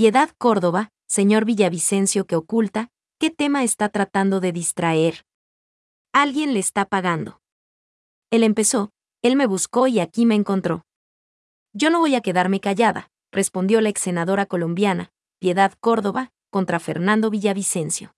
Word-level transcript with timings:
Piedad 0.00 0.30
Córdoba, 0.38 0.88
señor 1.06 1.44
Villavicencio 1.44 2.24
que 2.24 2.34
oculta, 2.34 2.88
¿qué 3.18 3.28
tema 3.28 3.64
está 3.64 3.90
tratando 3.90 4.40
de 4.40 4.50
distraer? 4.50 5.26
Alguien 6.14 6.54
le 6.54 6.58
está 6.58 6.86
pagando. 6.86 7.42
Él 8.30 8.42
empezó, 8.42 8.92
él 9.20 9.36
me 9.36 9.44
buscó 9.44 9.88
y 9.88 10.00
aquí 10.00 10.24
me 10.24 10.36
encontró. 10.36 10.86
Yo 11.74 11.90
no 11.90 11.98
voy 11.98 12.14
a 12.14 12.22
quedarme 12.22 12.60
callada, 12.60 13.10
respondió 13.30 13.82
la 13.82 13.90
ex 13.90 14.00
senadora 14.00 14.46
colombiana, 14.46 15.10
Piedad 15.38 15.74
Córdoba, 15.80 16.32
contra 16.48 16.80
Fernando 16.80 17.28
Villavicencio. 17.28 18.14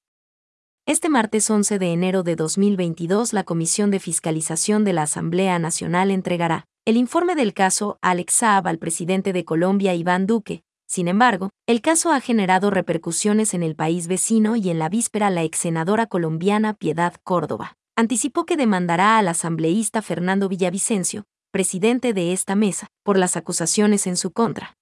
Este 0.87 1.09
martes 1.09 1.51
11 1.51 1.81
de 1.81 1.93
enero 1.93 2.23
de 2.23 2.37
2022 2.37 3.33
la 3.33 3.43
Comisión 3.43 3.91
de 3.91 3.99
Fiscalización 3.99 4.85
de 4.85 4.93
la 4.93 5.03
Asamblea 5.03 5.59
Nacional 5.59 6.13
entregará 6.13 6.65
el 6.85 6.97
informe 6.97 7.35
del 7.35 7.53
caso 7.53 7.99
Alex 8.03 8.35
Saab 8.35 8.69
al 8.69 8.79
presidente 8.79 9.33
de 9.33 9.45
Colombia 9.45 9.97
Iván 9.97 10.29
Duque. 10.29 10.63
Sin 10.87 11.09
embargo, 11.09 11.51
el 11.67 11.81
caso 11.81 12.13
ha 12.13 12.21
generado 12.21 12.71
repercusiones 12.71 13.55
en 13.55 13.63
el 13.63 13.75
país 13.75 14.09
vecino 14.09 14.57
y 14.57 14.71
en 14.71 14.79
la 14.79 14.89
víspera 14.89 15.31
la 15.31 15.43
ex 15.43 15.59
senadora 15.59 16.07
colombiana 16.07 16.75
Piedad 16.75 17.15
Córdoba 17.25 17.77
anticipó 17.97 18.47
que 18.47 18.57
demandará 18.57 19.19
al 19.19 19.29
asambleísta 19.29 20.03
Fernando 20.03 20.49
Villavicencio, 20.49 21.25
presidente 21.51 22.13
de 22.13 22.33
esta 22.33 22.55
mesa, 22.55 22.89
por 23.03 23.19
las 23.19 23.37
acusaciones 23.37 24.07
en 24.07 24.17
su 24.17 24.33
contra. 24.33 24.77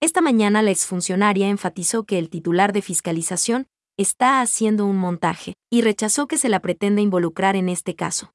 Esta 0.00 0.20
mañana 0.20 0.62
la 0.62 0.70
exfuncionaria 0.70 1.48
enfatizó 1.48 2.04
que 2.04 2.18
el 2.18 2.30
titular 2.30 2.72
de 2.72 2.82
fiscalización 2.82 3.66
está 3.96 4.40
haciendo 4.40 4.86
un 4.86 4.96
montaje 4.96 5.54
y 5.70 5.82
rechazó 5.82 6.28
que 6.28 6.38
se 6.38 6.48
la 6.48 6.60
pretenda 6.60 7.00
involucrar 7.00 7.56
en 7.56 7.68
este 7.68 7.96
caso. 7.96 8.32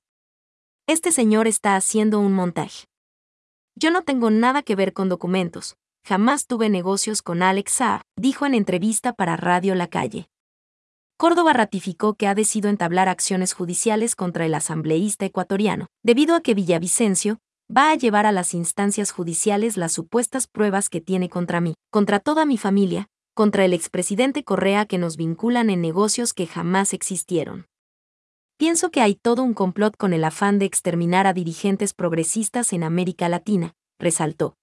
Este 0.87 1.11
señor 1.11 1.47
está 1.47 1.77
haciendo 1.77 2.19
un 2.19 2.33
montaje. 2.33 2.85
Yo 3.75 3.89
no 3.89 4.01
tengo 4.01 4.29
nada 4.29 4.61
que 4.61 4.75
ver 4.75 4.91
con 4.91 5.07
documentos, 5.07 5.77
jamás 6.05 6.47
tuve 6.47 6.69
negocios 6.69 7.21
con 7.21 7.41
Alex 7.41 7.71
Saab, 7.73 8.01
dijo 8.17 8.45
en 8.45 8.53
entrevista 8.53 9.13
para 9.13 9.37
Radio 9.37 9.73
La 9.75 9.87
Calle. 9.87 10.27
Córdoba 11.17 11.53
ratificó 11.53 12.15
que 12.15 12.27
ha 12.27 12.35
decidido 12.35 12.69
entablar 12.69 13.07
acciones 13.07 13.53
judiciales 13.53 14.15
contra 14.15 14.45
el 14.45 14.53
asambleísta 14.55 15.25
ecuatoriano, 15.25 15.87
debido 16.03 16.35
a 16.35 16.41
que 16.41 16.53
Villavicencio 16.53 17.39
va 17.75 17.91
a 17.91 17.95
llevar 17.95 18.25
a 18.25 18.31
las 18.31 18.53
instancias 18.53 19.11
judiciales 19.11 19.77
las 19.77 19.93
supuestas 19.93 20.47
pruebas 20.47 20.89
que 20.89 20.99
tiene 20.99 21.29
contra 21.29 21.61
mí, 21.61 21.75
contra 21.91 22.19
toda 22.19 22.45
mi 22.45 22.57
familia, 22.57 23.07
contra 23.33 23.63
el 23.63 23.73
expresidente 23.73 24.43
Correa 24.43 24.85
que 24.85 24.97
nos 24.97 25.15
vinculan 25.15 25.69
en 25.69 25.81
negocios 25.81 26.33
que 26.33 26.45
jamás 26.45 26.93
existieron. 26.93 27.67
Pienso 28.57 28.91
que 28.91 29.01
hay 29.01 29.15
todo 29.15 29.43
un 29.43 29.53
complot 29.53 29.95
con 29.97 30.13
el 30.13 30.23
afán 30.23 30.59
de 30.59 30.65
exterminar 30.65 31.25
a 31.25 31.33
dirigentes 31.33 31.93
progresistas 31.93 32.73
en 32.73 32.83
América 32.83 33.29
Latina, 33.29 33.73
resaltó. 33.99 34.55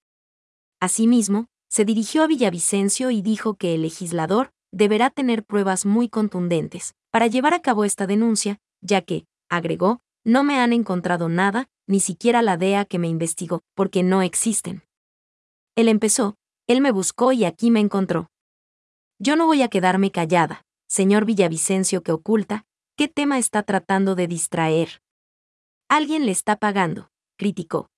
Asimismo, 0.81 1.47
se 1.69 1.85
dirigió 1.85 2.23
a 2.23 2.27
Villavicencio 2.27 3.11
y 3.11 3.21
dijo 3.21 3.55
que 3.55 3.75
el 3.75 3.83
legislador 3.83 4.51
deberá 4.73 5.11
tener 5.11 5.45
pruebas 5.45 5.85
muy 5.85 6.09
contundentes 6.09 6.95
para 7.11 7.27
llevar 7.27 7.55
a 7.55 7.61
cabo 7.61 7.85
esta 7.85 8.07
denuncia, 8.07 8.59
ya 8.81 9.03
que, 9.03 9.27
agregó, 9.51 10.01
no 10.25 10.43
me 10.43 10.59
han 10.59 10.73
encontrado 10.73 11.29
nada, 11.29 11.69
ni 11.87 12.01
siquiera 12.01 12.41
la 12.41 12.57
DEA 12.57 12.85
que 12.87 12.99
me 12.99 13.09
investigó, 13.09 13.61
porque 13.75 14.03
no 14.03 14.23
existen. 14.23 14.83
Él 15.77 15.89
empezó, 15.89 16.37
él 16.67 16.81
me 16.81 16.93
buscó 16.93 17.33
y 17.33 17.45
aquí 17.45 17.71
me 17.71 17.81
encontró. 17.81 18.31
Yo 19.19 19.37
no 19.37 19.47
voy 19.47 19.63
a 19.63 19.69
quedarme 19.69 20.11
callada, 20.11 20.63
señor 20.89 21.25
Villavicencio 21.25 22.03
que 22.03 22.13
oculta, 22.13 22.65
¿qué 22.97 23.09
tema 23.09 23.39
está 23.39 23.63
tratando 23.65 24.15
de 24.15 24.29
distraer? 24.29 25.03
Alguien 25.89 26.25
le 26.25 26.33
está 26.33 26.57
pagando, 26.57 27.11
criticó. 27.37 27.90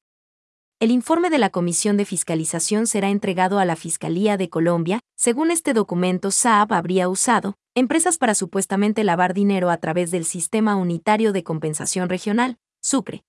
El 0.82 0.90
informe 0.90 1.30
de 1.30 1.38
la 1.38 1.50
Comisión 1.50 1.96
de 1.96 2.04
Fiscalización 2.04 2.88
será 2.88 3.08
entregado 3.08 3.60
a 3.60 3.64
la 3.64 3.76
Fiscalía 3.76 4.36
de 4.36 4.48
Colombia. 4.48 4.98
Según 5.16 5.52
este 5.52 5.74
documento, 5.74 6.32
Saab 6.32 6.72
habría 6.72 7.08
usado 7.08 7.54
empresas 7.76 8.18
para 8.18 8.34
supuestamente 8.34 9.04
lavar 9.04 9.32
dinero 9.32 9.70
a 9.70 9.76
través 9.76 10.10
del 10.10 10.24
Sistema 10.24 10.74
Unitario 10.74 11.32
de 11.32 11.44
Compensación 11.44 12.08
Regional, 12.08 12.56
SUCRE, 12.80 13.22